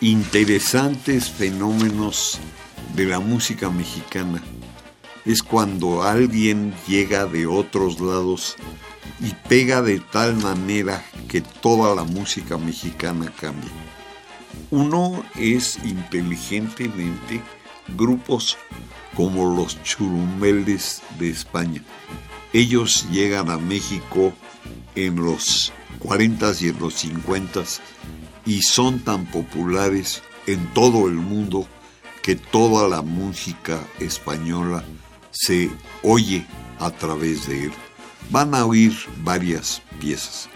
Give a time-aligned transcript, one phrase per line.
[0.00, 2.38] interesantes fenómenos
[2.94, 4.42] de la música mexicana
[5.24, 8.56] es cuando alguien llega de otros lados
[9.20, 13.70] y pega de tal manera que toda la música mexicana cambia.
[14.70, 17.42] Uno es inteligentemente
[17.96, 18.56] grupos
[19.16, 21.82] como los churumbeles de España.
[22.52, 24.32] Ellos llegan a México
[24.94, 27.80] en los 40s y en los 50s
[28.48, 31.68] y son tan populares en todo el mundo
[32.22, 34.82] que toda la música española
[35.30, 35.70] se
[36.02, 36.46] oye
[36.78, 37.72] a través de él.
[38.30, 40.48] Van a oír varias piezas.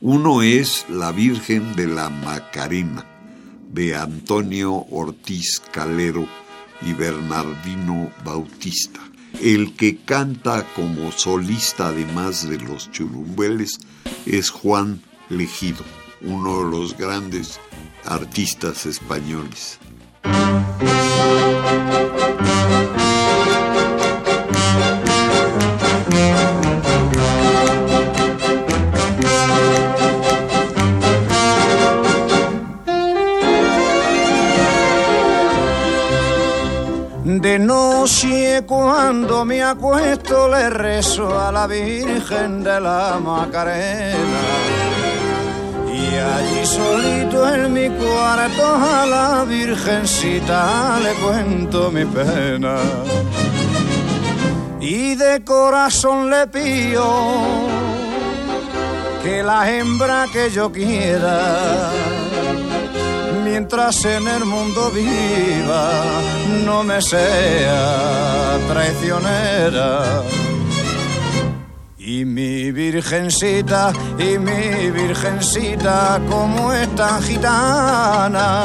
[0.00, 3.15] Uno es la Virgen de la Macarena
[3.76, 6.26] de Antonio Ortiz Calero
[6.80, 9.00] y Bernardino Bautista.
[9.42, 13.78] El que canta como solista además de los churumbeles
[14.24, 15.84] es Juan Legido,
[16.22, 17.60] uno de los grandes
[18.06, 19.78] artistas españoles.
[38.62, 44.44] Cuando me acuesto le rezo a la Virgen de la Macarena.
[45.92, 52.76] Y allí solito en mi cuarto a la Virgencita le cuento mi pena.
[54.80, 57.04] Y de corazón le pido
[59.22, 62.15] que la hembra que yo quiera
[63.56, 66.02] mientras en el mundo viva
[66.66, 70.22] no me sea traicionera.
[71.96, 78.62] Y mi virgencita, y mi virgencita, como esta gitana,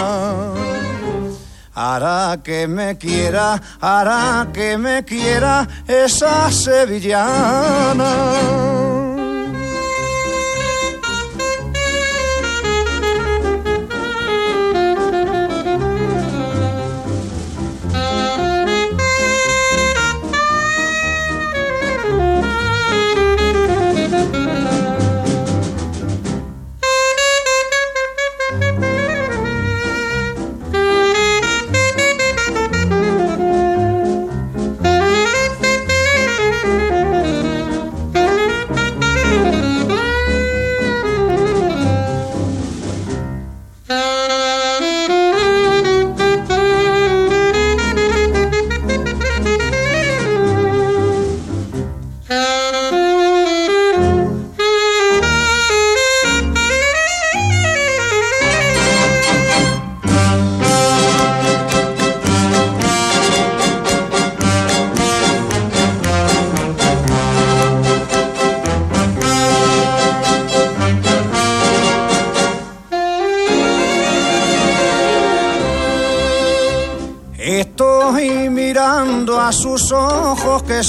[1.74, 8.12] hará que me quiera, hará que me quiera esa sevillana.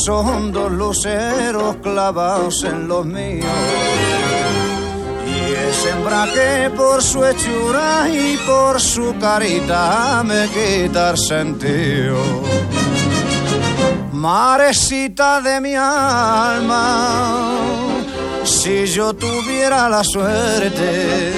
[0.04, 3.46] Son dos luceros clavados en los míos.
[5.26, 12.16] Y es hembra que por su hechura y por su carita me quita el sentido.
[14.12, 17.54] Marecita de mi alma,
[18.44, 21.32] si yo tuviera la suerte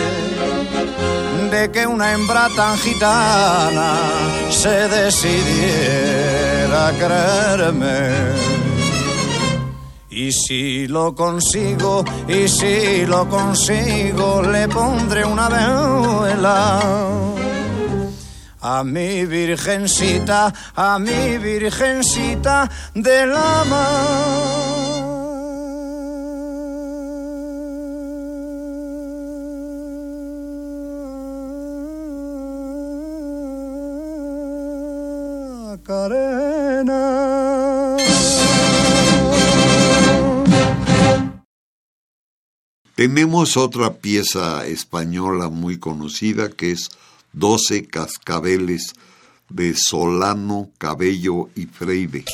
[1.50, 3.94] de que una hembra tan gitana
[4.50, 8.53] se decidiera a creerme.
[10.24, 16.80] Y si lo consigo, y si lo consigo, le pondré una vela.
[18.62, 23.64] A mi virgencita, a mi virgencita de la
[43.04, 46.88] Tenemos otra pieza española muy conocida que es
[47.34, 48.94] Doce cascabeles
[49.50, 52.24] de Solano, Cabello y Freire.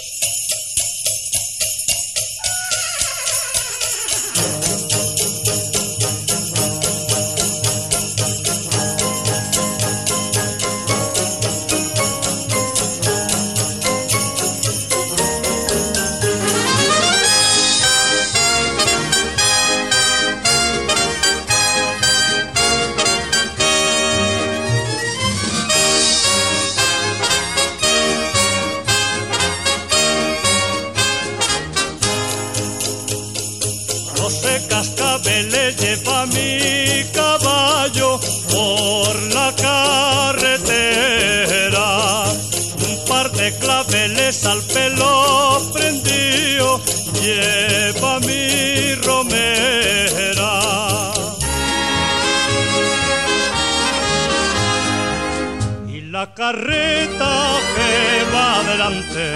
[56.51, 59.27] Carreta que va adelante,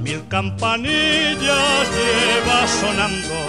[0.00, 3.40] mil campanillas lleva sonando.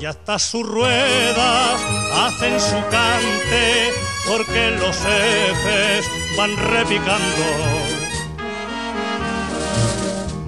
[0.00, 1.80] Y hasta sus ruedas
[2.24, 3.92] hacen su cante
[4.28, 6.06] porque los ejes
[6.36, 7.46] van repicando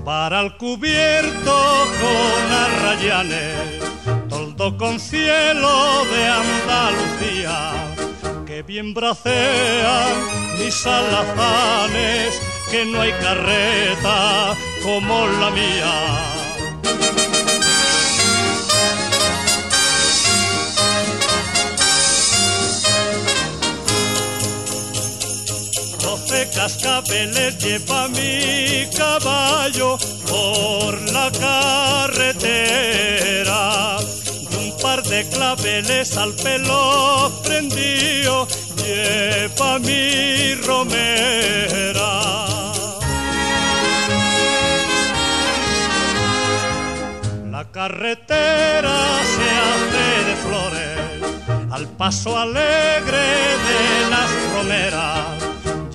[0.05, 7.72] para el cubierto con arrayanes, toldo con cielo de Andalucía,
[8.44, 12.41] que bien bracean mis alazanes,
[12.71, 16.31] que no hay carreta como la mía
[26.31, 29.99] de cascabeles lleva mi caballo
[30.29, 31.31] por la
[32.13, 32.47] carretera.
[34.59, 38.47] un par de claveles al pelo prendido
[38.82, 42.12] lleva mi romera.
[47.50, 48.99] La carretera
[49.35, 53.25] se hace de flores al paso alegre
[53.69, 55.50] de las romeras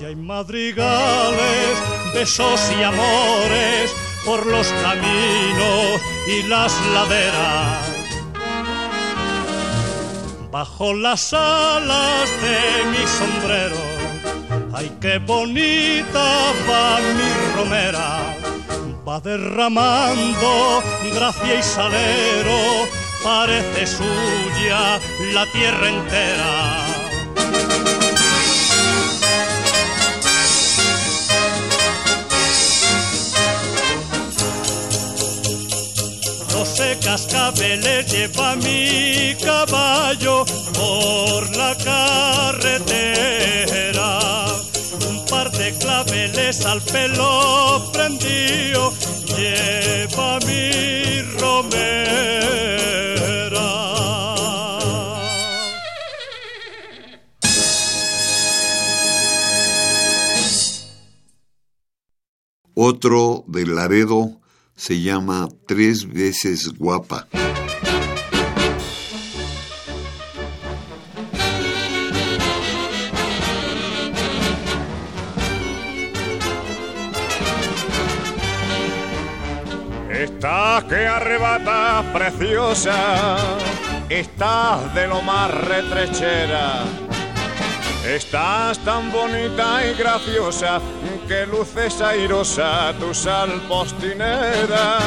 [0.06, 1.78] hay madrigales,
[2.14, 3.92] besos y amores
[4.24, 7.95] por los caminos y las laderas.
[10.58, 13.76] Bajo las alas de mi sombrero,
[14.72, 16.28] ay qué bonita
[16.66, 18.34] va mi romera,
[19.06, 20.82] va derramando
[21.14, 22.88] gracia y salero,
[23.22, 24.98] parece suya
[25.34, 26.95] la tierra entera
[36.76, 42.88] doce cascabeles lleva mi caballo por la carretera.
[45.08, 48.92] Un par de claveles al pelo prendido
[49.36, 51.96] lleva mi romera.
[62.74, 64.40] Otro de Laredo
[64.76, 67.26] se llama Tres veces guapa.
[80.10, 83.36] Estás que arrebata preciosa,
[84.08, 86.84] estás de lo más retrechera.
[88.06, 90.80] Estás tan bonita y graciosa
[91.26, 94.98] que luces airosa tu sal postinera.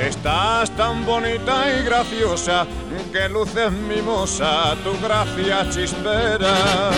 [0.00, 2.66] Estás tan bonita y graciosa
[3.12, 6.90] que luces mimosa tu gracia chispera.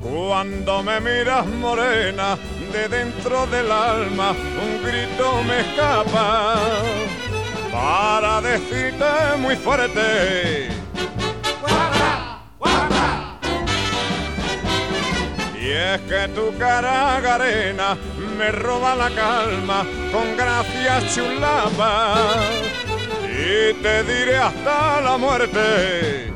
[0.00, 2.38] Cuando me miras morena,
[2.72, 6.56] de dentro del alma un grito me escapa
[7.72, 10.79] para decirte muy fuerte.
[15.70, 17.96] Y es que tu cara garena
[18.36, 22.16] me roba la calma con gracias chulapa
[23.24, 26.32] y te diré hasta la muerte.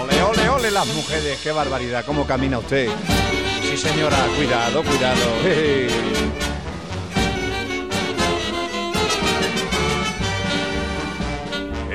[0.00, 2.88] Ole, ole, ole las mujeres, qué barbaridad, cómo camina usted.
[3.62, 5.26] Sí señora, cuidado, cuidado.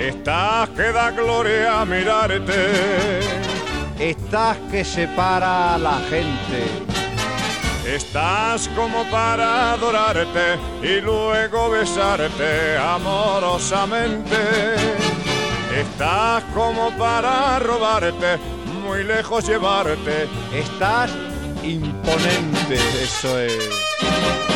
[0.03, 3.21] Estás que da gloria mirarte.
[3.97, 6.59] Estás que separa a la gente.
[7.85, 14.75] Estás como para adorarte y luego besarte amorosamente.
[15.73, 18.39] Estás como para robarte,
[18.83, 20.27] muy lejos llevarte.
[20.53, 21.11] Estás
[21.63, 24.52] imponente, eso es.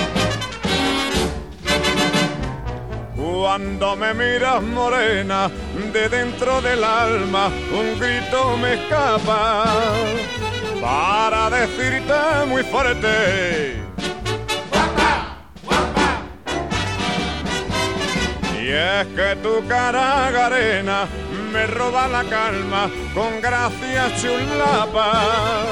[3.39, 5.49] Cuando me miras morena,
[5.93, 9.63] de dentro del alma un grito me escapa
[10.81, 12.15] para decirte
[12.47, 13.79] muy fuerte.
[18.59, 21.05] Y es que tu cara garena
[21.53, 25.63] me roba la calma con gracias chulapa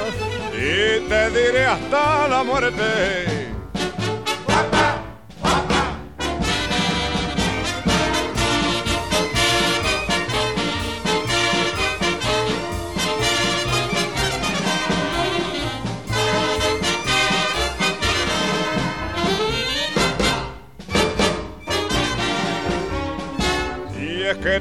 [0.54, 3.35] y te diré hasta la muerte.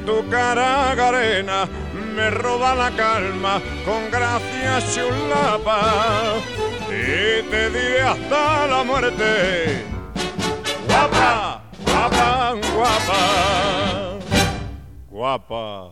[0.01, 1.67] Tu cara garena
[2.15, 6.35] me roba la calma con gracias chulapa
[6.89, 9.85] y te diré hasta la muerte.
[10.87, 14.19] Guapa, guapa, guapa,
[15.09, 15.91] guapa.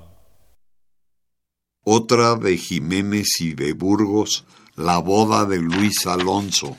[1.84, 4.46] Otra de Jiménez y de Burgos,
[4.76, 6.78] La boda de Luis Alonso.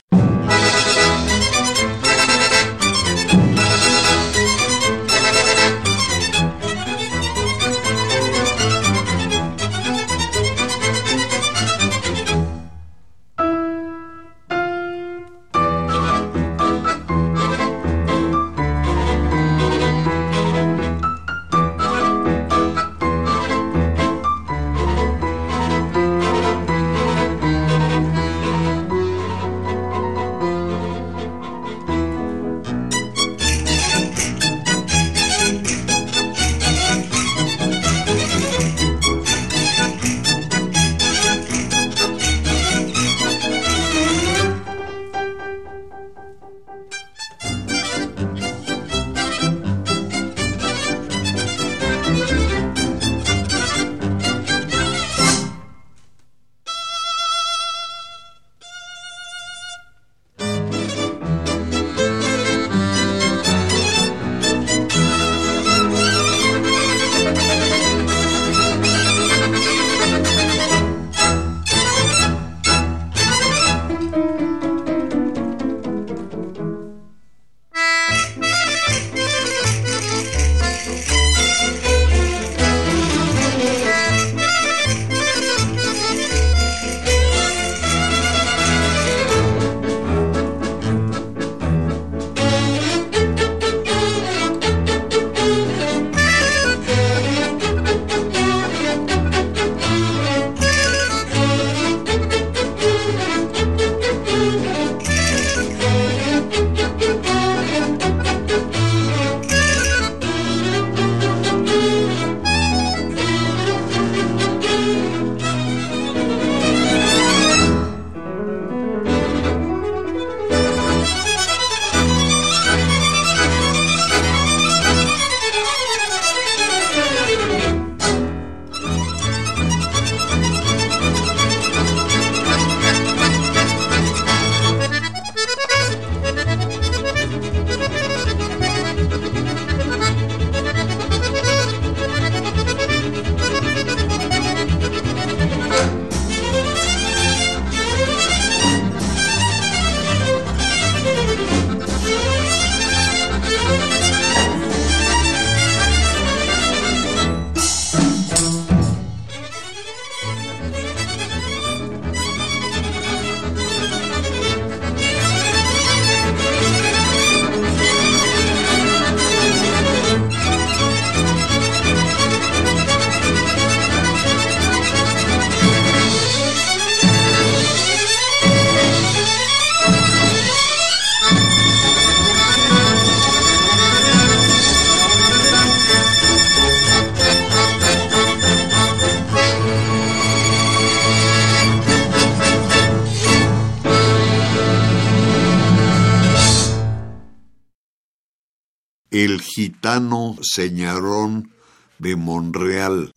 [200.44, 201.50] Señarón
[201.98, 203.12] de Monreal.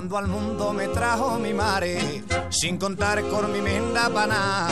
[0.00, 4.66] Cuando al mundo me trajo mi mare, sin contar con mi menda paná,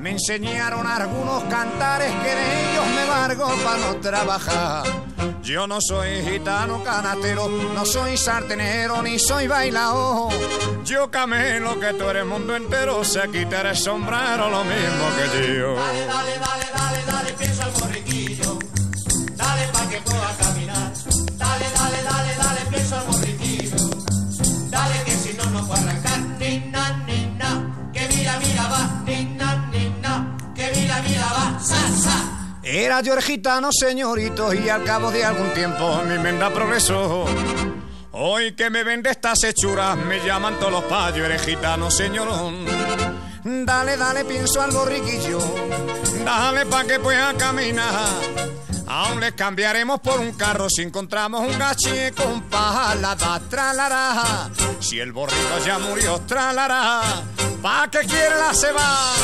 [0.00, 4.82] me enseñaron algunos cantares que de ellos me valgo para no trabajar.
[5.42, 10.30] Yo no soy gitano canatero, no soy sartenero ni soy bailao.
[10.82, 15.76] Yo camelo que tú eres mundo entero, se quitaré el sombrero lo mismo que yo.
[15.76, 18.58] Dale, dale, dale, dale, dale, pienso al borriquillo.
[19.36, 20.43] Dale pa' que pueda
[32.76, 37.24] Era yo el gitano, señorito, y al cabo de algún tiempo mi menda progresó.
[38.10, 42.66] Hoy que me vende estas hechuras, me llaman todos los payos, eres gitano, señorón.
[43.44, 45.38] Dale, dale, pienso al borriquillo,
[46.24, 48.08] dale pa' que pueda caminar.
[48.88, 54.50] Aún le cambiaremos por un carro si encontramos un gachi con pala, da tralará.
[54.80, 57.02] Si el borrico ya murió, tralará.
[57.62, 59.14] ¿Pa' qué quiere la se va?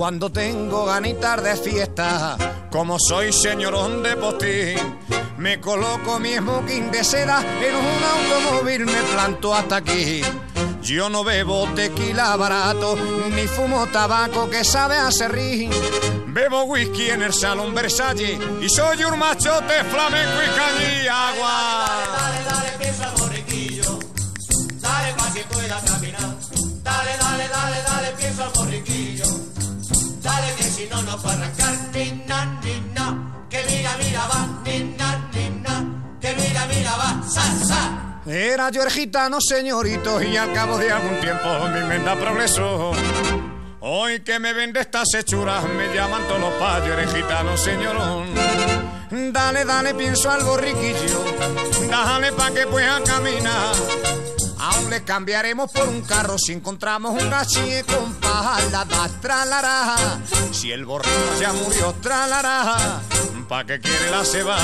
[0.00, 2.34] Cuando tengo ganitas de fiesta,
[2.70, 4.98] como soy señorón de postín,
[5.36, 10.22] me coloco mi smoking de seda en un automóvil, me planto hasta aquí.
[10.80, 12.96] Yo no bebo tequila barato,
[13.28, 15.70] ni fumo tabaco que sabe a serrín.
[16.28, 21.84] Bebo whisky en el salón Versalles y soy un machote flamenco y cañí agua.
[22.16, 23.98] Dale, dale, pienso al borriquillo.
[24.80, 26.20] Dale pa' que pueda caminar.
[26.22, 26.29] Dale,
[31.16, 31.74] puedo arrancar.
[31.94, 34.62] Ni na, ni na, que mira, mira, va.
[34.64, 35.84] Ni na, ni na,
[36.20, 37.22] que mira, mira, va.
[37.28, 38.22] Sa, sa.
[38.26, 42.92] Era yo el gitano, señorito, y al cabo de algún tiempo mi menda progresó.
[43.80, 48.28] Hoy que me vende estas hechuras, me llaman todos los payos, eres gitano, señorón.
[49.32, 51.24] Dale, dale, pienso al borriquillo,
[51.90, 53.74] dale pa' que pueda caminar.
[54.70, 59.96] Aún le cambiaremos por un carro si encontramos un gachi con pala, da tralará.
[60.52, 63.00] Si el borrico ya murió, tralará.
[63.48, 64.56] ¿Pa' qué quiere la ceba?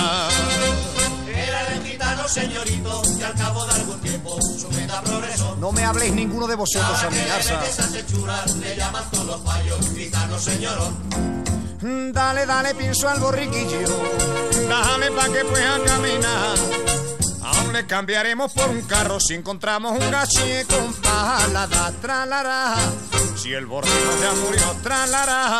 [1.28, 5.56] Era el gitano, señorito, y al cabo de algún tiempo su meta progresó.
[5.56, 9.78] No me habléis ninguno de vosotros, que esas hechuras, le llaman todos los payos.
[9.94, 10.94] Gitano, señorón.
[12.12, 13.78] Dale, dale, pienso al borriquillo.
[14.68, 16.56] Dale pa' que pueda caminar.
[17.58, 22.76] Aún le cambiaremos por un carro si encontramos un gachi con pala, da tralará.
[23.36, 25.58] Si el borrico ya murió, tralará.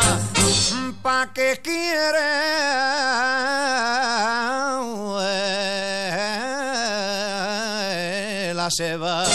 [1.01, 2.17] ¿Pa' qué quiere
[8.53, 9.25] la ceba?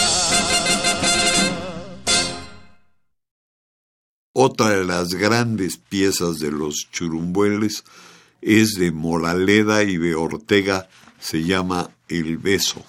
[4.34, 7.84] Otra de las grandes piezas de los churumbueles
[8.40, 10.88] es de Moraleda y de Ortega,
[11.22, 12.84] se llama El beso.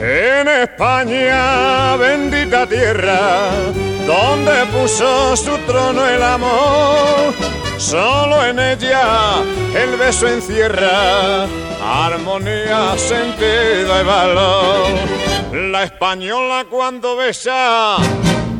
[0.00, 3.50] En España, bendita tierra,
[4.06, 7.34] donde puso su trono el amor,
[7.78, 9.42] solo en ella
[9.74, 11.46] el beso encierra
[11.84, 14.88] armonía, sentido y valor.
[15.52, 17.96] La española cuando besa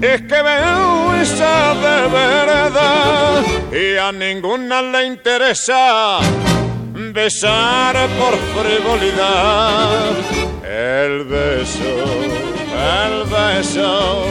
[0.01, 6.19] es que besa de verdad y a ninguna le interesa
[6.95, 10.11] besar por frivolidad.
[10.63, 12.44] El beso,
[13.07, 14.25] el beso,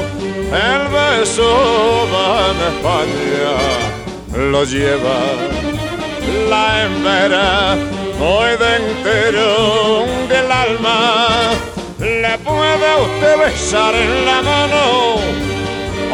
[0.70, 5.20] el beso va en España, lo lleva
[6.50, 7.76] la hembra
[8.20, 11.52] muy dentro del alma.
[12.00, 15.16] Le puede usted besar en la mano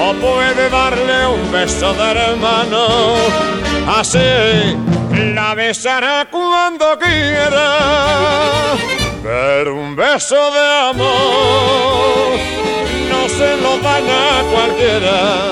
[0.05, 2.87] o puede darle un beso de hermano.
[3.87, 4.77] Así
[5.35, 7.77] la besará cuando quiera,
[9.23, 12.37] pero un beso de amor
[13.09, 15.51] no se lo dan a cualquiera.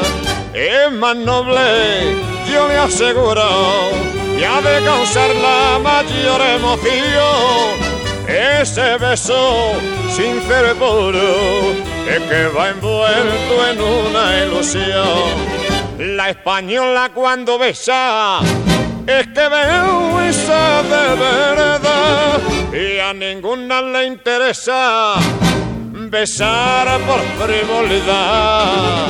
[0.53, 2.15] Es más noble,
[2.51, 3.91] yo le aseguro,
[4.39, 7.97] y ha de causar la mayor emoción.
[8.27, 9.73] Ese beso
[10.09, 15.66] sincero y puro es que va envuelto en una ilusión.
[15.97, 18.39] La española cuando besa
[19.07, 22.39] es que veo esa de verdad
[22.71, 25.15] y a ninguna le interesa
[26.09, 29.07] besar por frivolidad.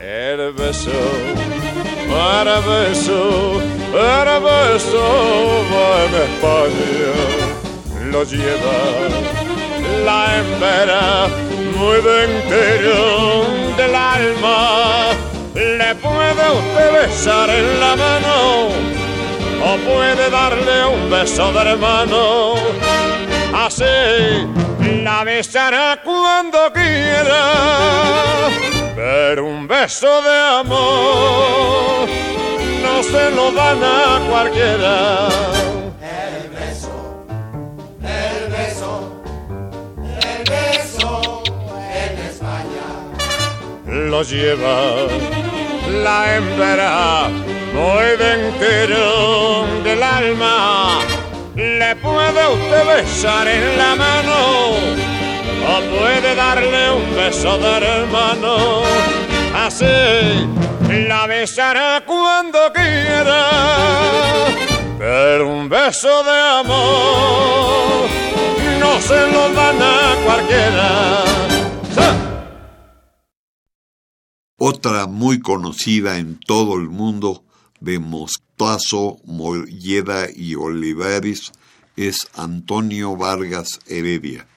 [0.00, 0.90] El beso,
[2.10, 3.60] para beso,
[3.92, 9.26] para beso va en España, lo lleva
[10.04, 11.28] la hembra
[11.76, 12.96] muy dentro
[13.76, 15.25] del alma.
[15.56, 18.68] Le puede usted besar en la mano
[19.64, 22.54] o puede darle un beso de hermano.
[23.54, 23.84] Así
[25.02, 28.50] la besará cuando quiera,
[28.94, 32.06] pero un beso de amor
[32.82, 35.28] no se lo dan a cualquiera.
[36.02, 37.26] El beso,
[38.02, 39.22] el beso,
[40.02, 41.42] el beso
[41.72, 44.10] en España.
[44.10, 45.35] Lo lleva
[46.02, 47.28] la hembra
[47.72, 51.00] muy dentro del alma.
[51.54, 54.38] Le puede usted besar en la mano
[55.68, 58.82] o puede darle un beso de hermano.
[59.54, 60.46] Así
[61.08, 63.48] la besará cuando quiera,
[64.98, 68.08] pero un beso de amor
[68.80, 71.46] no se lo dan a cualquiera.
[74.68, 77.44] Otra muy conocida en todo el mundo
[77.78, 81.52] de Mostazo, Molleda y Olivares
[81.94, 84.48] es Antonio Vargas Heredia.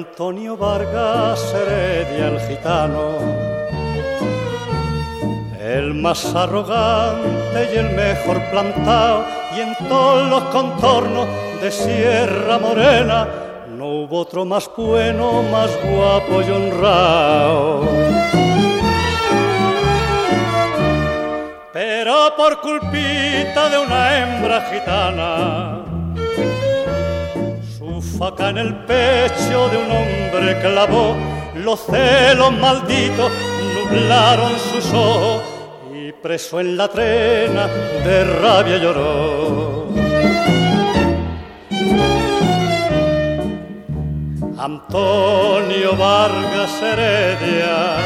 [0.00, 3.18] Antonio Vargas Heredia el gitano,
[5.60, 11.28] el más arrogante y el mejor plantado, y en todos los contornos
[11.60, 13.28] de Sierra Morena
[13.76, 17.82] no hubo otro más bueno, más guapo y honrado.
[21.74, 25.89] Pero por culpita de una hembra gitana,
[28.20, 31.16] faca en el pecho de un hombre clavó,
[31.54, 33.32] los celos malditos
[33.74, 35.42] nublaron sus ojos
[35.94, 39.88] y preso en la trena de rabia lloró.
[44.58, 47.96] Antonio Vargas Heredia,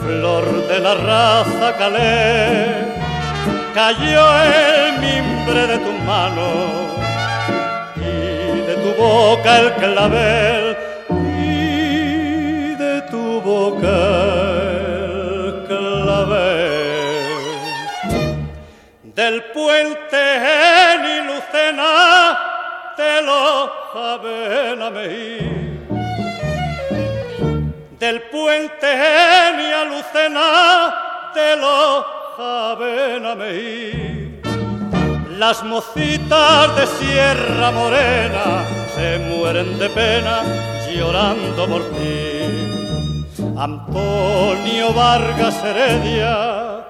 [0.00, 2.92] flor de la raza calé,
[3.72, 7.13] cayó el mimbre de tu mano
[8.96, 10.76] boca el clavel
[11.10, 13.96] y de tu boca
[15.06, 16.94] el clavel.
[19.02, 20.16] Del puente
[20.94, 22.38] en Lucena
[22.96, 24.18] te lo a
[27.98, 30.50] del puente en a Lucena
[31.32, 32.04] te lo
[32.38, 32.76] a
[35.38, 40.42] las mocitas de Sierra Morena se mueren de pena
[40.88, 42.44] llorando por ti.
[43.56, 46.86] Antonio Vargas Heredia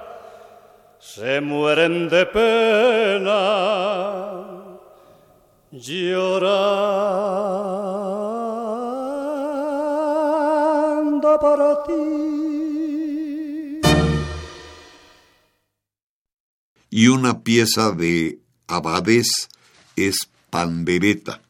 [0.99, 3.39] se mueren de pena
[5.71, 6.59] llorando
[11.39, 13.81] por ti.
[16.89, 19.49] Y una pieza de Abadés
[19.95, 21.44] es Pandereta.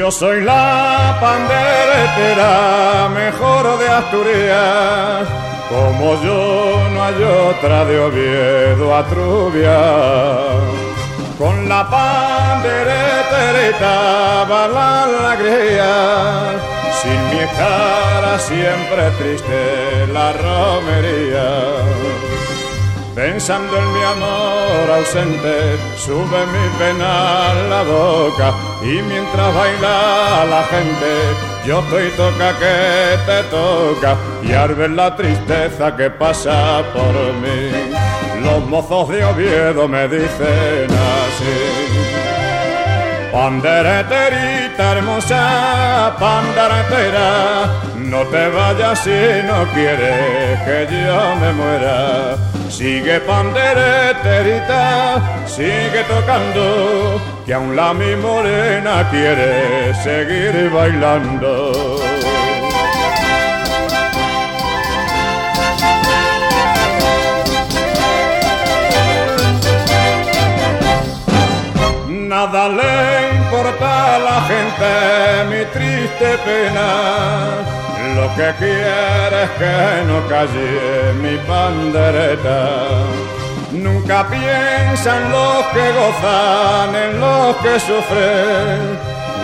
[0.00, 5.28] Yo soy la panderetera mejor de Asturias,
[5.68, 9.78] como yo no hay otra de Oviedo a Trubia.
[11.36, 16.58] Con la pandereterita va la alegría,
[17.02, 21.46] sin mi cara siempre triste la romería.
[23.20, 30.64] Pensando en mi amor ausente, sube mi pena a la boca y mientras baila la
[30.64, 31.10] gente,
[31.66, 37.70] yo estoy toca que te toca y al la tristeza que pasa por mí.
[38.42, 41.90] los mozos de Oviedo me dicen así.
[44.80, 52.38] Hermosa, panderetera, no te vayas si no quieres que yo me muera.
[52.70, 62.00] Sigue pandereterita, sigue tocando, que aún la mi morena quiere seguir bailando.
[72.08, 72.99] Nada le
[74.48, 77.80] gente mi triste pena.
[78.16, 82.68] Lo que quiere es que no calle mi pandereta.
[83.72, 88.98] Nunca piensa en los que gozan, en los que sufren.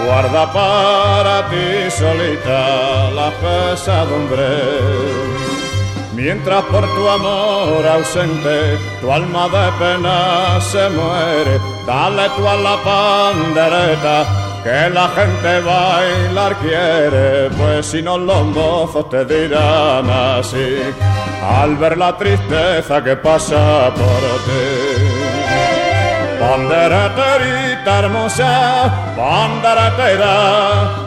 [0.04, 5.16] Guarda para ti solita la pesadumbre.
[6.14, 12.76] Mientras por tu amor ausente tu alma de pena se muere, dale tú a la
[12.82, 20.68] pandereta que la gente bailar quiere, pues si no los mozos te dirán así,
[21.61, 24.66] al ver la tristeza que pasa por ti.
[26.40, 30.35] Pandereterita hermosa, panderetera,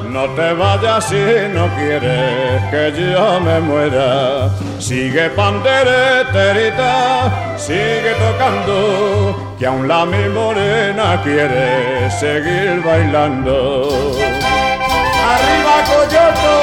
[0.09, 4.49] no te vayas si no quieres que yo me muera.
[4.79, 13.89] Sigue pandereterita, sigue tocando, que aún la mi morena quiere seguir bailando.
[15.31, 16.55] ¡Arriba Coyoto!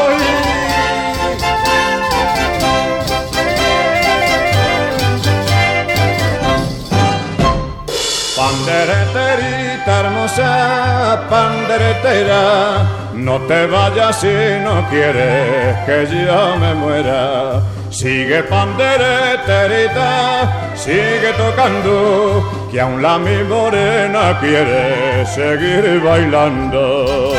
[8.36, 9.55] Pandereterita
[10.00, 17.62] hermosa, panderetera, no te vayas si no quieres que yo me muera.
[17.90, 27.34] Sigue pandereterita, sigue tocando, que aún la mi morena quiere seguir bailando.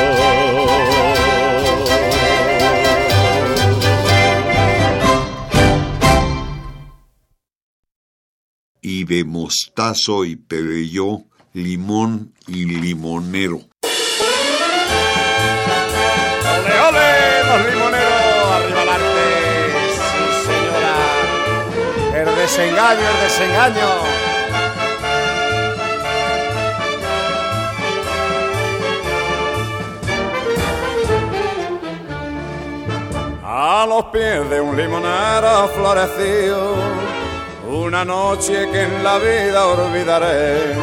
[8.88, 11.26] y de mostazo y pereyó,
[11.58, 13.62] limón y limonero.
[16.56, 17.10] ¡Ole, ole!
[17.48, 19.26] Los limoneros, arriba el arte.
[19.98, 20.96] Sí, señora.
[22.22, 23.89] El desengaño, el desengaño.
[33.43, 36.76] A los pies de un limonero florecido,
[37.67, 40.76] una noche que en la vida olvidaré,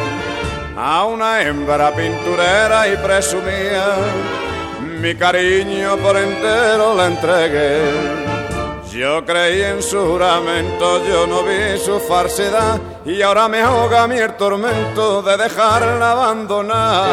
[0.77, 3.95] a una hembra pinturera y presumía,
[4.99, 8.25] mi cariño por entero le entregué.
[8.91, 14.17] Yo creí en su juramento, yo no vi su falsedad y ahora me ahoga mi
[14.17, 17.09] el tormento de dejarla abandonar.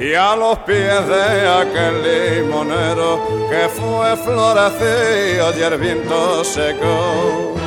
[0.00, 7.61] Y a los pies de aquel limonero que fue florecido y el viento secó.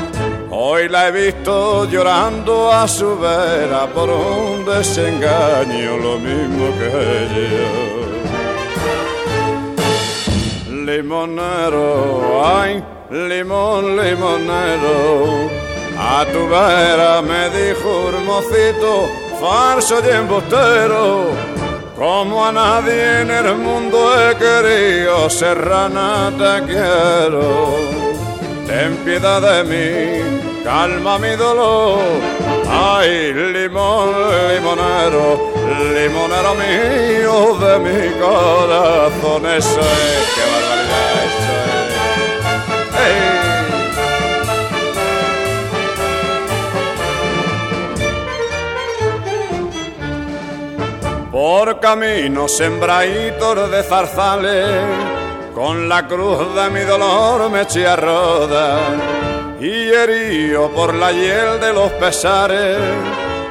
[0.58, 7.68] Hoy la he visto llorando a su vera por un desengaño, lo mismo que yo.
[10.86, 15.50] Limonero, ay, limón, limonero,
[16.00, 19.10] a tu vera me dijo un mocito,
[19.42, 21.32] falso y embustero.
[21.98, 28.06] Como a nadie en el mundo he querido, serrana te quiero.
[28.68, 32.00] Ten piedad de mí, calma mi dolor.
[32.68, 34.10] Ay, limón,
[34.50, 35.54] limonero,
[35.96, 39.46] limonero mío de mi corazón.
[39.46, 41.54] Eso es, qué barbaridad, eso
[43.06, 43.16] es.
[51.32, 54.68] Por caminos sembraditos de zarzales,
[55.54, 59.35] con la cruz de mi dolor me eché a rodar.
[59.60, 62.78] Y herido por la hiel de los pesares,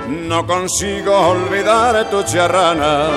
[0.08, 3.08] no consigo olvidar tu charrana.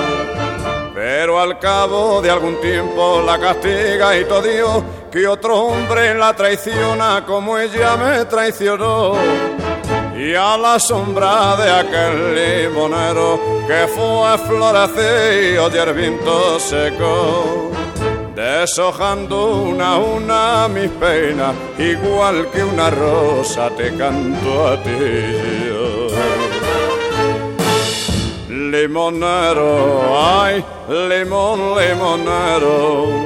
[0.93, 6.33] Pero al cabo de algún tiempo la castiga y todo Dios que otro hombre la
[6.33, 9.13] traiciona como ella me traicionó
[10.17, 17.71] y a la sombra de aquel limonero que fue florecido y el viento seco,
[18.37, 24.91] deshojando una a una mis penas, igual que una rosa te canto a ti.
[28.71, 29.71] Limonero,
[30.19, 30.63] ay,
[31.09, 33.25] limón, limonero,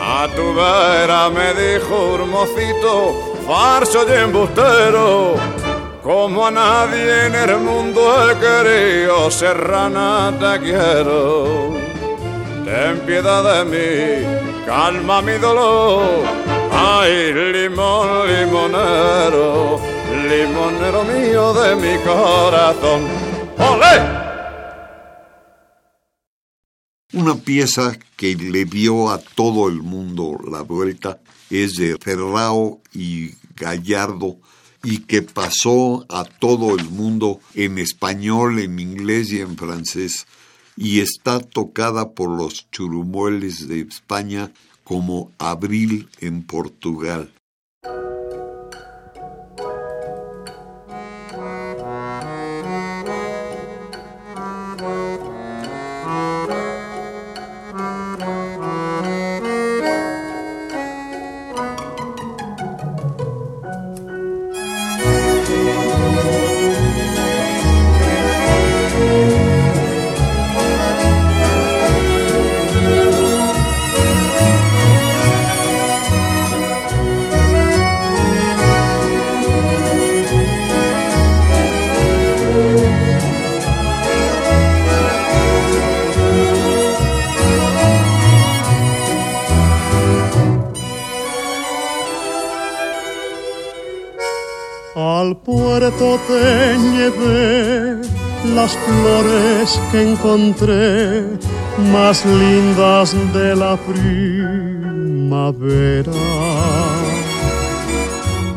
[0.00, 5.34] a tu vera me dijo un mocito, farso y embustero,
[6.04, 11.72] como a nadie en el mundo he querido, serrana te quiero.
[12.64, 16.24] Ten piedad de mí, calma mi dolor.
[16.70, 19.80] Ay, limón, limonero,
[20.28, 23.32] limonero mío de mi corazón.
[27.14, 31.20] Una pieza que le dio a todo el mundo la vuelta
[31.50, 34.38] es de Ferrao y Gallardo
[34.82, 40.26] y que pasó a todo el mundo en español, en inglés y en francés
[40.76, 44.52] y está tocada por los churumueles de España
[44.84, 47.30] como Abril en Portugal.
[95.90, 97.96] Te llevé
[98.54, 101.24] las flores que encontré
[101.92, 104.12] más lindas de la primavera.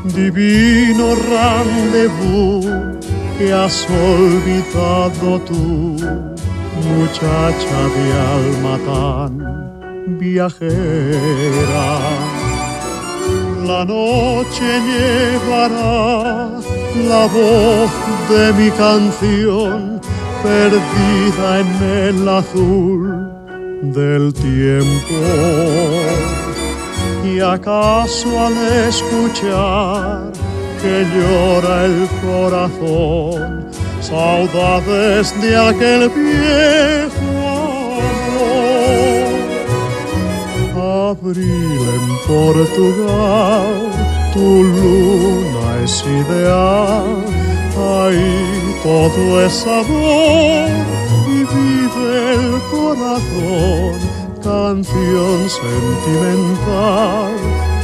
[0.03, 2.65] Divino rendezvous
[3.37, 5.97] que has olvidado tú,
[6.97, 9.31] muchacha de alma tan
[10.19, 11.99] viajera.
[13.65, 16.54] La noche llevará
[16.95, 17.91] la voz
[18.29, 20.01] de mi canción
[20.41, 23.35] perdida en el azul
[23.93, 25.15] del tiempo.
[27.23, 28.53] Y acaso al
[28.87, 30.31] escuchar
[30.81, 33.65] que llora el corazón,
[33.99, 37.31] saudades de aquel viejo
[38.11, 38.55] amor.
[41.11, 44.04] Abril en Portugal,
[44.35, 47.23] tu luna es ideal,
[47.95, 48.33] ahí
[48.83, 50.69] todo es sabor
[51.35, 53.95] y vive el corazón,
[54.43, 57.33] canción sentimental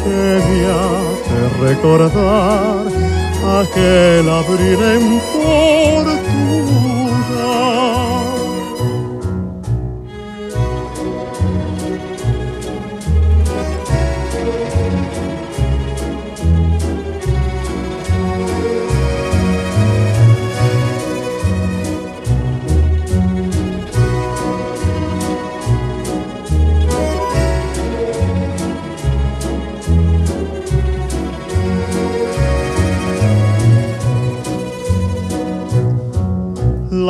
[0.03, 2.83] que me hace recordar
[3.61, 6.90] aquel abril en Portugal.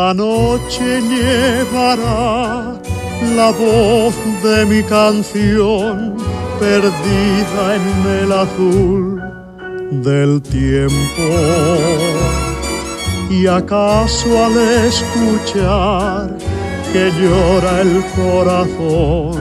[0.02, 2.74] La noche llevará
[3.38, 6.18] la voz de mi canción
[6.60, 7.88] perdida en
[8.22, 9.22] el azul
[10.08, 11.28] del tiempo.
[13.30, 14.56] Y acaso al
[14.90, 16.36] escuchar
[16.92, 19.34] que llora el corazón,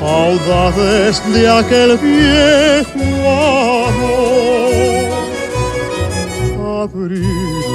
[0.00, 3.08] saudades de aquel viejo
[3.88, 4.30] amor.
[6.82, 7.24] Abril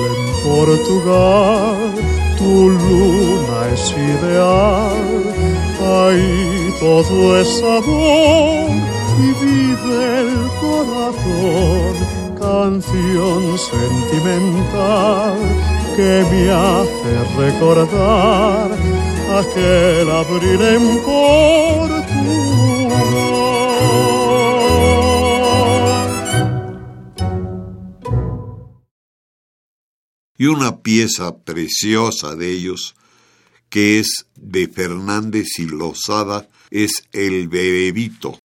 [0.10, 2.15] en Portugal
[2.46, 5.24] tu luna es ideal,
[5.98, 8.70] ahí todo es sabor
[9.26, 11.94] y vive el corazón,
[12.40, 13.42] canción
[13.72, 15.38] sentimental
[15.96, 18.68] que me hace recordar
[19.42, 22.15] aquel abril en Portugal.
[30.38, 32.96] Y una pieza preciosa de ellos,
[33.70, 38.40] que es de Fernández y Lozada, es El Bebito.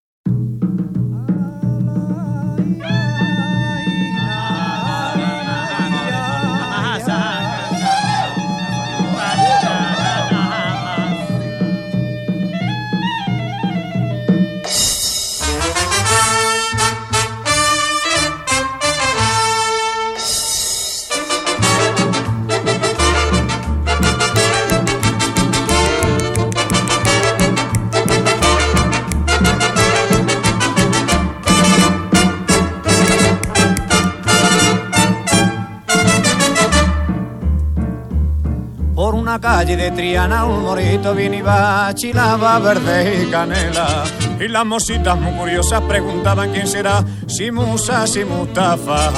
[39.77, 44.05] De Triana un morito bien iba, chilaba verde y canela.
[44.39, 49.13] Y las mositas muy curiosas preguntaban quién será, si Musa, si Mustafa.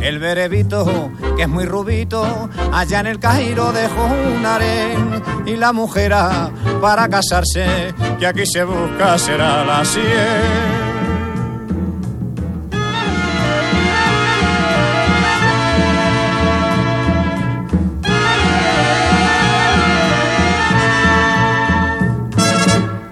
[0.00, 5.22] El berebito, que es muy rubito, allá en el Cairo dejó un harén.
[5.46, 6.14] Y la mujer
[6.80, 10.91] para casarse, que aquí se busca será la cien.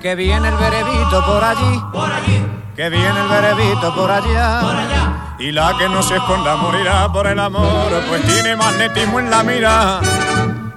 [0.01, 4.61] Que viene el berebito por allí, por allí, que viene el berebito por allá.
[4.63, 5.37] por allá.
[5.39, 9.43] Y la que no se esconda morirá por el amor, pues tiene magnetismo en la
[9.43, 10.01] mira.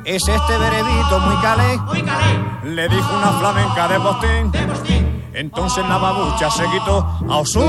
[0.03, 2.39] Es este berebito muy calé, Muy calé,
[2.76, 4.51] le dijo una flamenca de postín.
[4.51, 5.24] de postín.
[5.34, 6.99] Entonces la babucha se quitó
[7.30, 7.63] a Osú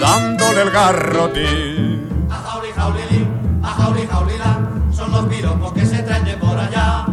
[0.00, 2.28] dándole el garrotín.
[2.30, 3.28] A jauli, jaulili,
[3.62, 4.58] a jauli, jaulila,
[4.90, 7.04] son los piropos que se traen de por allá.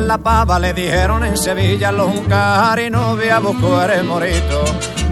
[0.00, 4.64] La pava le dijeron en Sevilla los y no voy a buscar el morito.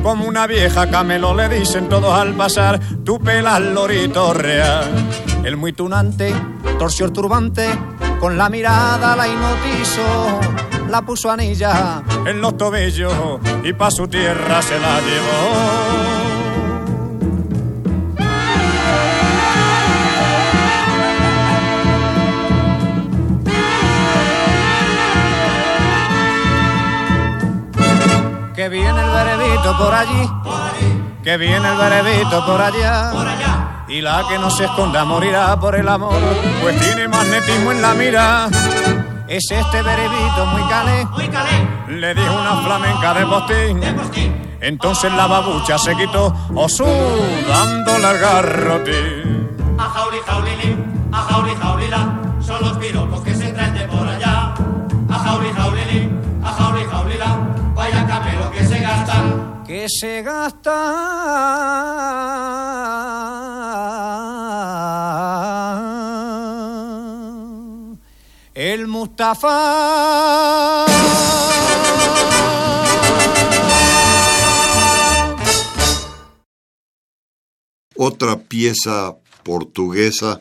[0.03, 4.89] Como una vieja camelo le dicen todos al pasar, tú pelas lorito real.
[5.45, 6.35] El muy tunante
[6.79, 7.69] torció el turbante,
[8.19, 10.41] con la mirada la hipnotizó.
[10.89, 16.20] La puso anilla en los tobillos y pa' su tierra se la llevó.
[28.61, 30.31] Que viene el berebito por allí,
[31.25, 33.11] que viene el berebito por allá.
[33.11, 36.21] Por allá, Y la que no se esconda morirá por el amor,
[36.61, 38.51] pues tiene magnetismo en la mira.
[39.29, 43.81] Es este berebito muy calé, muy calé, le dijo una flamenca de postín.
[43.81, 44.59] de postín.
[44.61, 46.85] Entonces la babucha se quitó, osú,
[47.49, 49.77] dándole el garrotín.
[49.79, 50.77] A jauli, jaulili,
[51.11, 53.35] a jauli, jaulila, son los piropos que
[59.71, 60.75] Que se gasta.
[68.53, 70.87] El Mustafa.
[77.95, 79.15] Otra pieza
[79.45, 80.41] portuguesa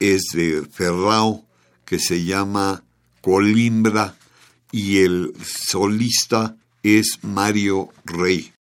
[0.00, 1.44] es de Ferrao
[1.84, 2.82] que se llama
[3.20, 4.16] Colimbra
[4.72, 8.53] y el solista es Mario Rey.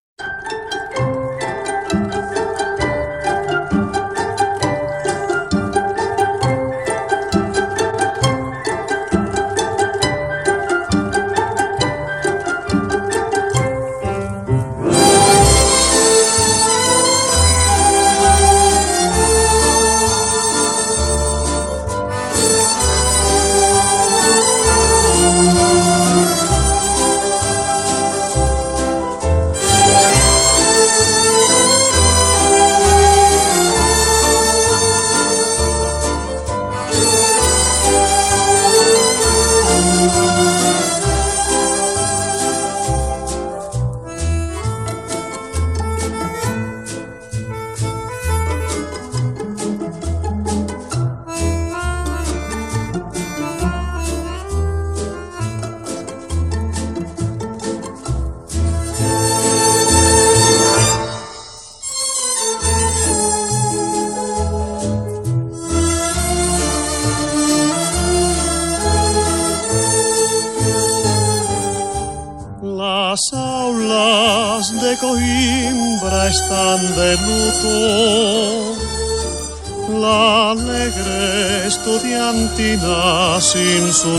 [80.04, 84.16] La alegre estudiantina sin su.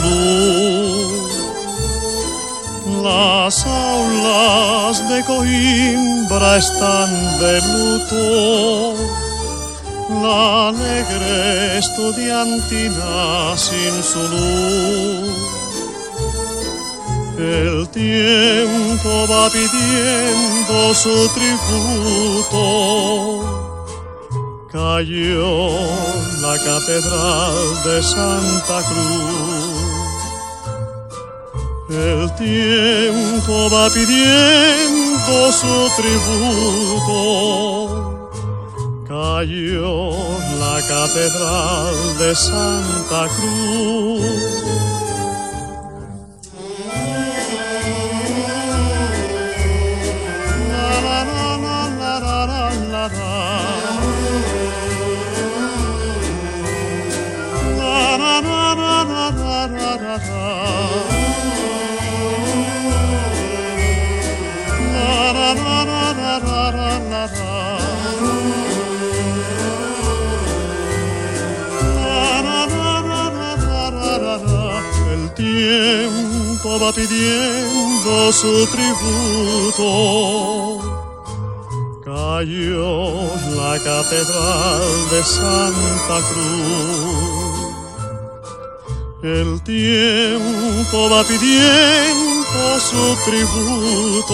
[3.02, 8.94] Las aulas de Coimbra están de luto.
[10.22, 14.24] La alegre estudiantina sin su.
[17.36, 22.54] El tiempo va pidiendo su tributo.
[24.74, 25.70] Cayó
[26.42, 27.54] la catedral
[27.84, 29.78] de Santa Cruz.
[31.90, 37.12] El tiempo va pidiendo su tributo.
[39.06, 40.10] Cayó
[40.58, 44.93] la catedral de Santa Cruz.
[75.34, 79.80] Tiempo va pidiendo su tributo.
[82.04, 83.12] Cayó
[83.56, 87.74] la catedral de Santa Cruz.
[89.22, 94.32] El tiempo va pidiendo su tributo.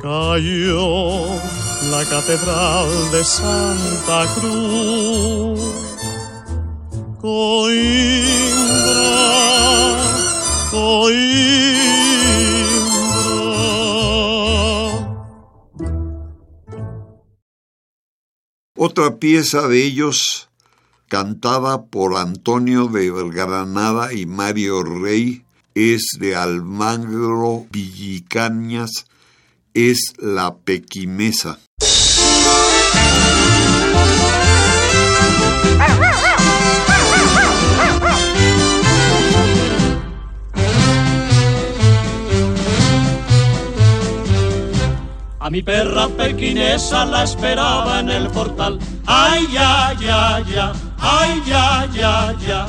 [0.00, 1.26] Cayó
[1.90, 5.91] la catedral de Santa Cruz.
[7.22, 8.26] Coimbra,
[10.72, 11.52] Coimbra.
[18.76, 20.48] Otra pieza de ellos,
[21.06, 25.44] cantada por Antonio de Granada y Mario Rey,
[25.76, 29.06] es de Almagro Villicañas,
[29.74, 31.60] es La Pequimesa.
[45.44, 48.78] A mi perra pequinesa la esperaba en el portal.
[49.06, 52.66] Ay, ya, ya, ya, ay, ya, ya, ya.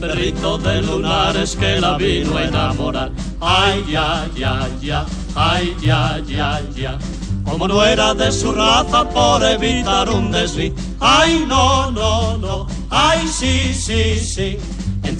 [0.00, 3.12] Perrito de lunares que la vino a enamorar.
[3.40, 5.06] Ay, ya, ya, ya,
[5.36, 6.98] ay, ya, ya, ya.
[7.44, 10.72] Como no era de su raza por evitar un desliz.
[10.98, 14.58] Ay, no, no, no, ay, sí, sí, sí.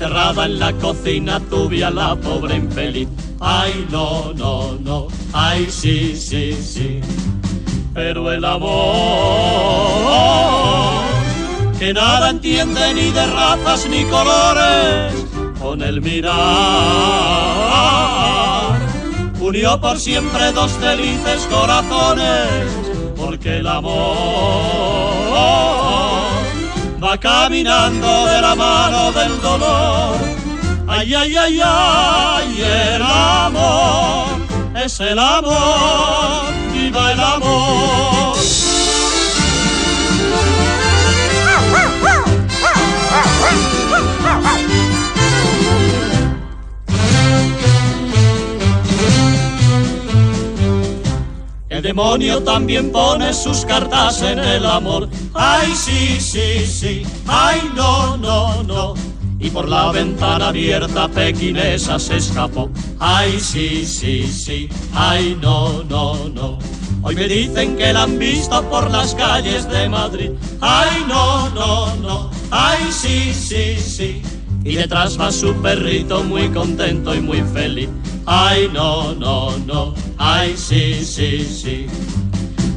[0.01, 3.09] Enterrada en la cocina tuve a la pobre infeliz.
[3.41, 7.01] Ay, no, no, no, ay, sí, sí, sí.
[7.95, 8.71] Pero el amor,
[11.81, 15.15] que nada entiende ni de razas ni colores,
[15.61, 16.37] con el mirar,
[19.41, 22.69] unió por siempre dos felices corazones,
[23.17, 24.99] porque el amor
[27.03, 30.17] va caminando de la mano del dolor.
[30.89, 34.27] Ay, ay, ay, ay, el amor
[34.85, 38.78] es el amor, viva el amor.
[51.79, 55.09] El demonio también pone sus cartas en el amor.
[55.33, 57.03] Ay, sí, sí, sí.
[57.25, 58.95] Ay, no, no, no.
[59.39, 62.69] Y por la ventana abierta pequinesa se escapó.
[62.99, 64.69] Ay, sí, sí, sí.
[64.93, 66.59] Ay, no, no, no.
[67.03, 70.33] Hoy me dicen que la han visto por las calles de Madrid.
[70.61, 72.31] Ay, no, no, no.
[72.51, 74.21] Ay, sí, sí, sí.
[74.69, 77.89] Y detrás va su perrito muy contento y muy feliz.
[78.27, 79.95] Ay, no, no, no.
[80.19, 81.87] Ay, sí, sí, sí.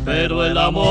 [0.06, 0.88] Pero el amor,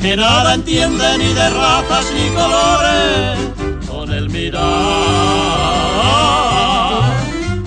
[0.00, 3.36] que nada entiende ni de razas ni colores,
[3.90, 4.62] con el mirar,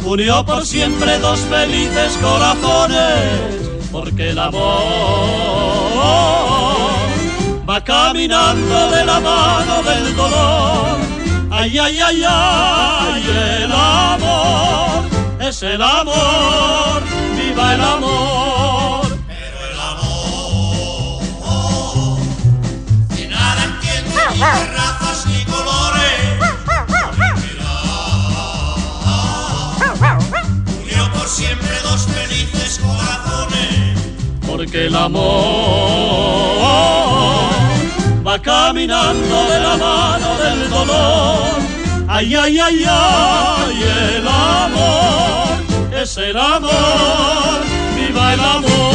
[0.05, 5.81] unió por siempre dos felices corazones, porque el amor
[7.71, 10.97] va caminando de la mano del dolor.
[11.49, 13.23] Ay, ay, ay, ay,
[13.63, 15.05] el amor
[15.39, 17.01] es el amor,
[17.37, 19.01] viva el amor.
[19.31, 21.21] Pero el amor
[23.15, 24.15] que nada entiende
[34.61, 35.23] porque el amor
[38.23, 41.61] va caminando de la mano del dolor.
[42.07, 43.83] Ay, ay, ay, ay,
[44.17, 48.91] el amor es el amor, viva el amor.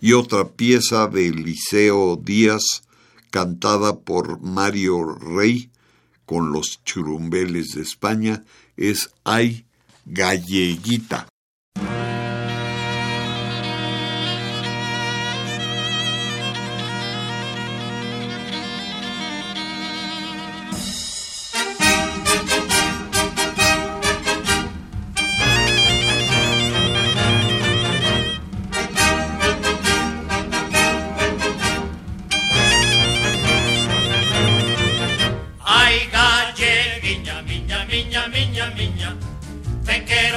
[0.00, 2.82] y otra pieza de Liceo Díaz
[3.30, 5.70] cantada por Mario Rey
[6.26, 8.42] con los churumbeles de España
[8.76, 9.67] es Ay
[10.08, 11.26] Galleguita.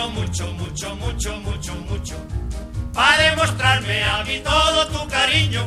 [0.02, 2.16] Quiero mucho, mucho, mucho, mucho, mucho.
[2.94, 5.64] Para demostrarme a mí todo tu cariño,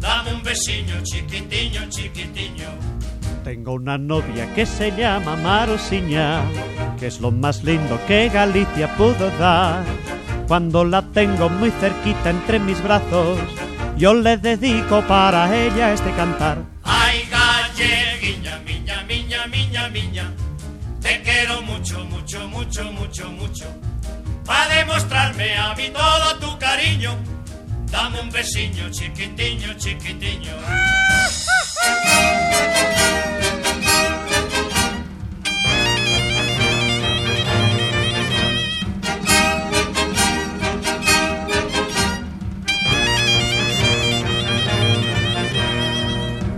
[0.00, 2.68] dame un besiño chiquitiño, chiquitiño.
[3.44, 6.42] Tengo una novia que se llama Marosiña
[6.98, 9.84] que es lo más lindo que Galicia pudo dar.
[10.48, 13.38] Cuando la tengo muy cerquita entre mis brazos,
[13.96, 16.75] yo le dedico para ella este cantar.
[21.56, 23.64] Quiero mucho, mucho, mucho, mucho, mucho.
[24.44, 27.16] Pa' demostrarme a mí todo tu cariño,
[27.90, 30.52] dame un besiño chiquitiño, chiquitiño.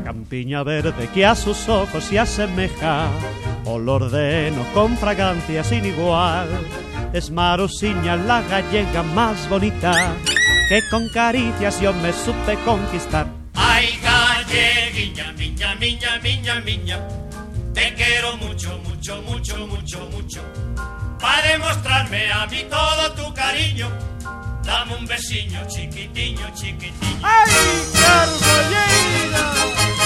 [0.04, 3.10] Campiña verde que a sus ojos se asemeja,
[3.68, 6.48] olor de heno con fragancia sin igual.
[7.12, 10.14] Es Marusiña la gallega más bonita,
[10.68, 13.26] que con caricias yo me supe conquistar.
[13.54, 17.08] Ay, galleguiña, miña, miña, miña, miña,
[17.74, 20.42] te quiero mucho, mucho, mucho, mucho, mucho.
[21.20, 23.88] Pa' demostrarme a mí todo tu cariño,
[24.64, 27.20] dame un besiño chiquitiño, chiquitiño.
[27.22, 27.50] ¡Ay,
[27.92, 29.97] Carbollera!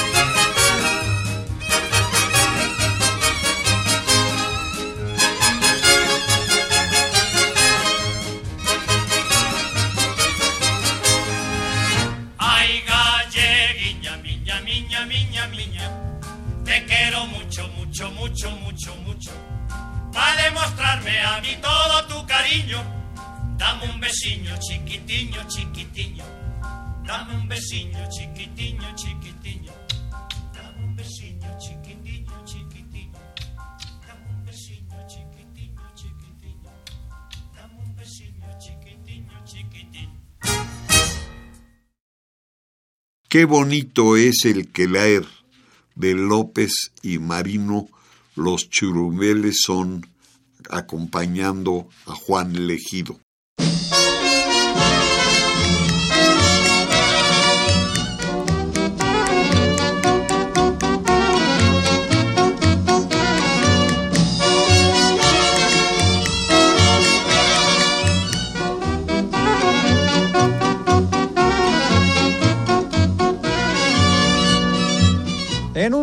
[17.92, 19.30] Mucho, mucho, mucho, mucho, mucho.
[20.12, 22.82] Pa' demostrarme a mí todo tu cariño,
[23.58, 26.24] dame un besiño chiquitiño, chiquitiño.
[27.04, 29.72] Dame un besiño chiquitiño, chiquitiño.
[30.54, 33.20] Dame un besiño chiquitiño, chiquitiño.
[34.06, 36.70] Dame un besiño chiquitiño, chiquitiño.
[37.54, 40.20] Dame un besiño chiquitiño, chiquitiño.
[43.28, 45.41] Qué bonito es el queler
[45.94, 47.88] de López y Marino.
[48.34, 50.06] Los churumeles son
[50.70, 53.18] acompañando a Juan Elegido.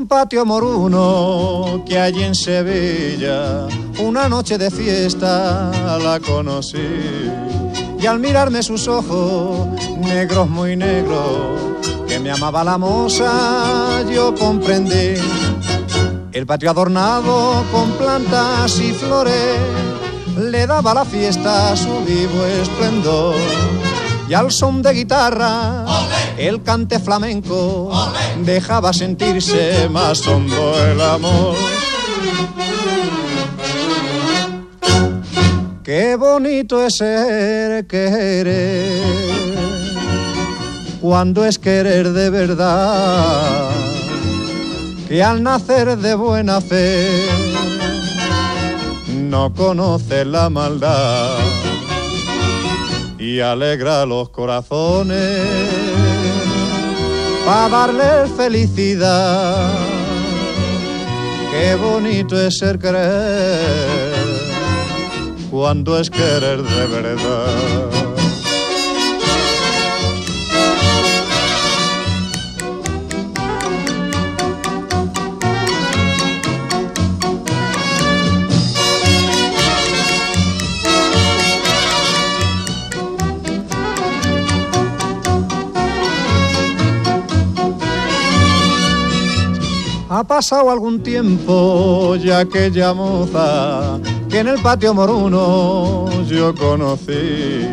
[0.09, 3.67] Patio moruno que hay en Sevilla,
[3.99, 5.71] una noche de fiesta
[6.03, 6.79] la conocí.
[7.99, 9.67] Y al mirarme sus ojos,
[9.99, 11.61] negros muy negros,
[12.07, 15.21] que me amaba la moza, yo comprendí.
[16.31, 19.57] El patio adornado con plantas y flores,
[20.39, 23.35] le daba a la fiesta su vivo esplendor.
[24.27, 25.85] Y al son de guitarra,
[26.39, 27.91] el cante flamenco
[28.45, 31.55] dejaba sentirse más hondo el amor.
[35.83, 39.03] Qué bonito es ser querer,
[41.01, 43.71] cuando es querer de verdad,
[45.07, 47.27] que al nacer de buena fe
[49.07, 51.68] no conoce la maldad
[53.29, 55.47] y alegra los corazones
[57.45, 59.69] para darle felicidad.
[61.51, 63.59] Qué bonito es ser querer
[65.51, 67.98] cuando es querer de verdad.
[90.19, 97.65] Ha pasado algún tiempo ya aquella moza que en el patio moruno yo conocí.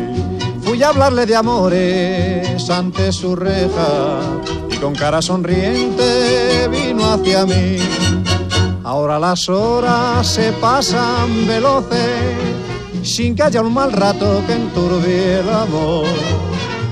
[0.61, 4.21] Fui a hablarle de amores ante su reja
[4.71, 7.79] y con cara sonriente vino hacia mí.
[8.81, 11.99] Ahora las horas se pasan veloces
[13.03, 16.05] sin que haya un mal rato que enturbie el amor.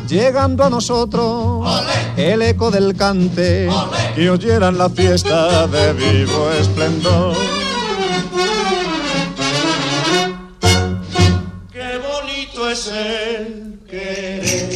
[0.08, 1.68] Llegando a nosotros
[2.16, 3.68] el eco del cante
[4.16, 7.36] y oyeran la fiesta de vivo esplendor.
[11.72, 14.70] Qué bonito es el querer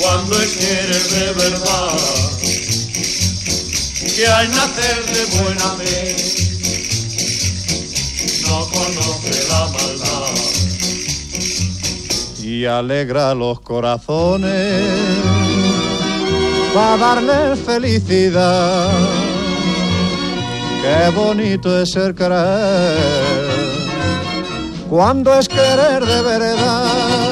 [0.00, 2.36] cuando es querer de verdad
[4.16, 6.16] que al nacer de buena fe
[8.42, 9.65] no conoce la
[12.64, 14.82] alegra los corazones
[16.72, 18.90] para darle felicidad.
[20.82, 22.96] qué bonito es ser querer,
[24.88, 27.26] cuando es querer de verdad.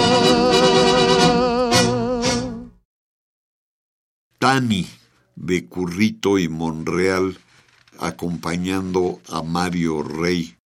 [4.38, 4.86] Tani
[5.36, 7.38] de Currito y Monreal
[7.98, 10.56] acompañando a Mario Rey.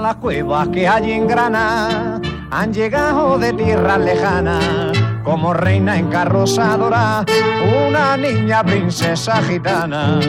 [0.00, 2.20] Las cuevas que hay en Granada
[2.50, 4.64] han llegado de tierras lejanas
[5.24, 7.26] como reina en carroza dorada,
[7.86, 10.20] una niña princesa gitana.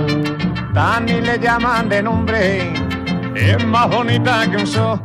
[0.74, 2.74] Tani le llaman de nombre,
[3.36, 5.02] es más bonita que un sol.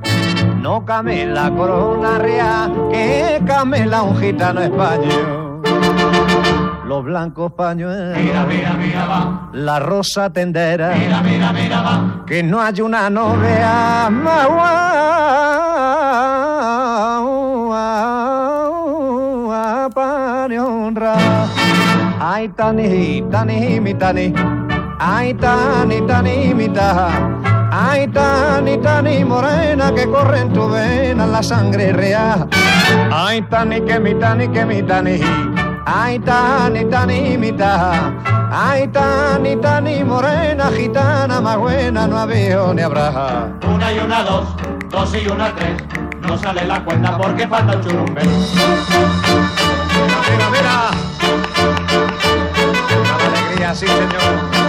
[0.60, 5.43] No camela corona real, que camela un gitano español.
[6.86, 9.48] Los blancos pañuelos, Mira, mira, mira, va.
[9.54, 12.24] la rosa tendera, Mira, mira, mira, va.
[12.26, 14.46] que no hay una novia más
[19.46, 21.14] guapa ni honra.
[22.20, 24.32] Ay, tani, tani, mi tani.
[24.98, 27.08] Ay, tani, tani, mi taja.
[27.70, 32.48] Ay, tani, tani, morena, que corre en tu vena la sangre real.
[33.12, 35.18] Ay, tani, que mi tani, que mi tani.
[35.86, 38.12] Ay, tani, tani, mi taja.
[38.50, 43.52] Ay, tani, tani, morena, gitana, más buena, no había ni habrá.
[43.68, 44.46] Una y una, dos,
[44.88, 45.82] dos y una, tres.
[46.22, 48.22] No sale la cuenta porque falta un churumbe.
[50.52, 50.90] Mira,
[53.26, 54.63] alegría, sí, señor.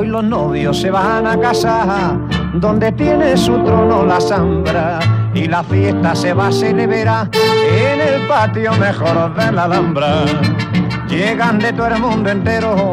[0.00, 2.18] Hoy los novios se van a casa
[2.54, 4.98] donde tiene su trono la zambra
[5.34, 10.24] y la fiesta se va a celebrar en el patio mejor de la Alhambra.
[11.06, 12.92] Llegan de todo el mundo entero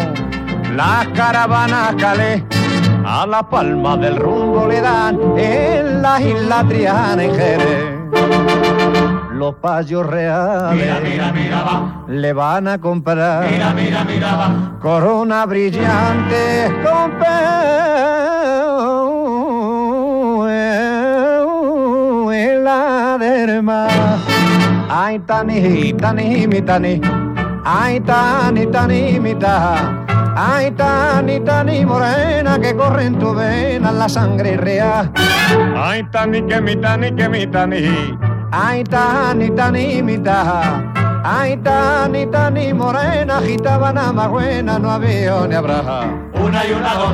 [0.75, 2.45] las caravanas calé
[3.05, 7.96] a la palma del rumbo le dan en la isla Triana.
[9.37, 12.03] Los payos reales Mira, mira, mira, va.
[12.07, 14.79] le van a comprar Mira, mira, mira, va.
[14.81, 17.17] corona brillante con
[22.63, 23.87] la derma.
[24.89, 27.01] Ay, tani, tani, mi tani.
[27.63, 30.05] Ay, tani, tani, mi taja.
[30.35, 35.11] Ay, tani, tani, morena, que corre en tu vena la sangre real.
[35.75, 38.17] Ay, tani, que mi tani, que mi tani.
[38.51, 40.93] Ay, tani, tani, mi taja.
[41.23, 46.07] Ay, tani, tani, morena, gitabana más buena, no había ni habrá.
[46.33, 47.13] Una y una, dos,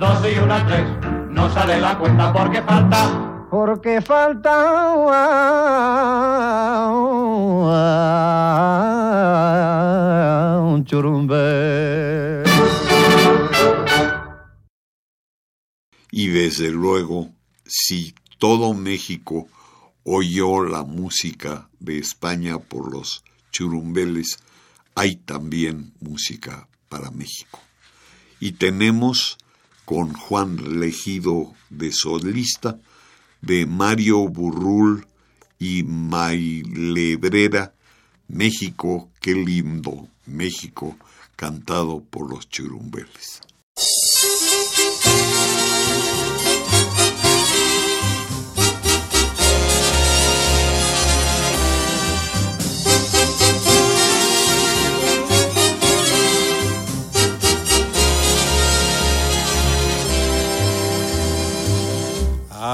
[0.00, 0.84] dos y una, tres.
[1.30, 3.46] No sale la cuenta porque falta.
[3.48, 4.88] Porque falta
[10.58, 12.42] un churumbe.
[16.10, 17.28] Y desde luego,
[17.64, 19.46] si todo México
[20.04, 24.38] oyó la música de España por los churumbeles,
[24.94, 27.60] hay también música para México.
[28.40, 29.38] Y tenemos
[29.84, 32.78] con Juan Legido de solista,
[33.40, 35.06] de Mario Burrul
[35.58, 37.74] y Mailebrera,
[38.28, 40.96] México, qué lindo México,
[41.36, 43.40] cantado por los churumbeles.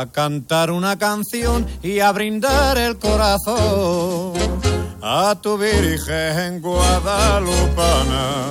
[0.01, 4.33] A cantar una canción y a brindar el corazón
[5.03, 8.45] a tu Virgen Guadalupana.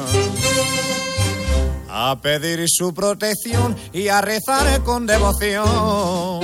[1.90, 6.42] A pedir su protección y a rezar con devoción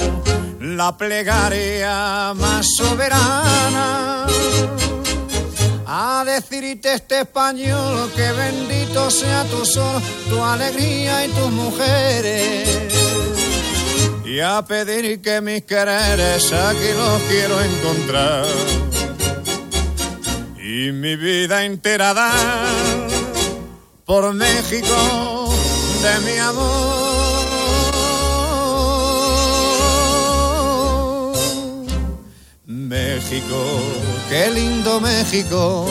[0.61, 4.25] la plegaria más soberana.
[5.85, 13.03] A decirte este español que bendito sea tu sol, tu alegría y tus mujeres
[14.33, 18.47] y a pedir que mis quereres aquí los quiero encontrar
[20.57, 22.65] y mi vida entera dar
[24.05, 25.53] por México
[26.01, 27.43] de mi amor.
[32.65, 33.57] México,
[34.29, 35.85] qué lindo México.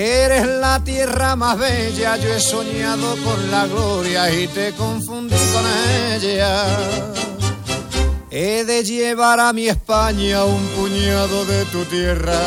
[0.00, 5.64] Eres la tierra más bella, yo he soñado con la gloria y te confundí con
[6.12, 6.64] ella.
[8.30, 12.38] He de llevar a mi España un puñado de tu tierra.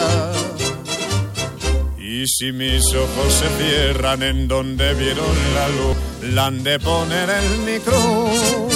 [1.98, 5.98] Y si mis ojos se cierran en donde vieron la luz,
[6.34, 8.72] la han de poner en mi cruz.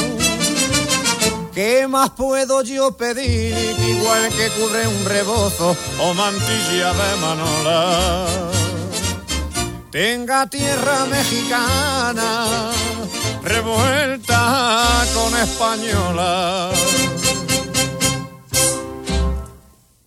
[1.53, 3.55] ¿Qué más puedo yo pedir?
[3.88, 8.55] Igual que cubre un rebozo o mantilla de manola.
[9.96, 12.70] Tenga tierra mexicana
[13.41, 16.70] revuelta con española.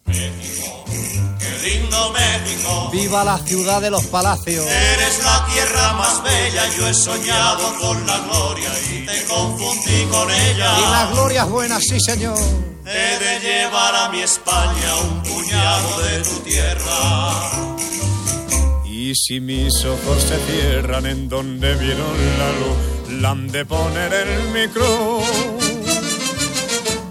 [0.05, 0.31] Qué
[1.63, 2.91] lindo México.
[2.93, 4.67] Viva la ciudad de los palacios.
[4.67, 10.31] Eres la tierra más bella, yo he soñado con la gloria y te confundí con
[10.31, 10.81] ella.
[10.81, 12.39] Y las glorias buenas, sí señor.
[12.85, 17.79] He de llevar a mi España un puñado de tu tierra.
[19.09, 24.13] Y si mis ojos se cierran en donde vieron la luz, la han de poner
[24.13, 25.25] en mi cruz.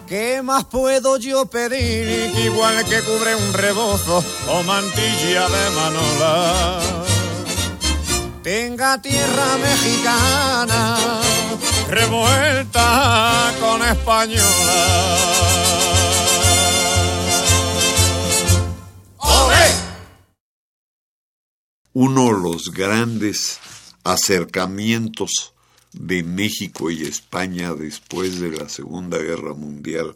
[0.06, 2.32] ¿Qué más puedo yo pedir?
[2.38, 6.80] Igual que cubre un rebozo o mantilla de manola.
[8.44, 10.98] Tenga tierra mexicana
[11.90, 15.18] revuelta con española.
[22.00, 23.60] Uno de los grandes
[24.04, 25.56] acercamientos
[25.94, 30.16] de México y España después de la Segunda Guerra Mundial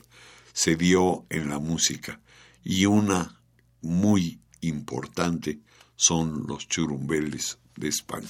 [0.53, 2.21] se dio en la música
[2.63, 3.41] y una
[3.81, 5.61] muy importante
[5.95, 8.29] son los churumbeles de España.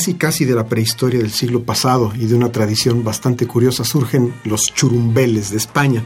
[0.00, 4.32] Casi casi de la prehistoria del siglo pasado y de una tradición bastante curiosa surgen
[4.44, 6.02] los churumbeles de España,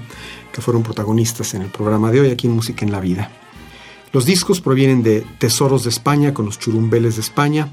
[0.53, 3.31] que fueron protagonistas en el programa de hoy aquí en Música en la Vida.
[4.13, 7.71] Los discos provienen de Tesoros de España con los churumbeles de España,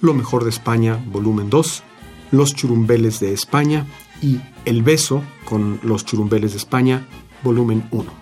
[0.00, 1.84] Lo mejor de España, volumen 2,
[2.32, 3.86] Los churumbeles de España
[4.20, 7.06] y El beso con los churumbeles de España,
[7.44, 8.21] volumen 1.